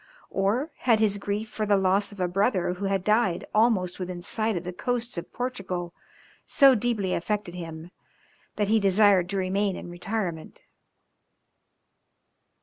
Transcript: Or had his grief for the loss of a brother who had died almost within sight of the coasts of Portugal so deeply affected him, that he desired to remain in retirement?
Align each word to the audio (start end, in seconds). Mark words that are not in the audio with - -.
Or 0.31 0.71
had 0.77 0.99
his 0.99 1.19
grief 1.19 1.47
for 1.47 1.67
the 1.67 1.77
loss 1.77 2.11
of 2.11 2.19
a 2.19 2.27
brother 2.27 2.73
who 2.73 2.85
had 2.85 3.03
died 3.03 3.45
almost 3.53 3.99
within 3.99 4.23
sight 4.23 4.57
of 4.57 4.63
the 4.63 4.73
coasts 4.73 5.15
of 5.19 5.31
Portugal 5.31 5.93
so 6.43 6.73
deeply 6.73 7.13
affected 7.13 7.53
him, 7.53 7.91
that 8.55 8.67
he 8.67 8.79
desired 8.79 9.29
to 9.29 9.37
remain 9.37 9.75
in 9.75 9.91
retirement? 9.91 10.61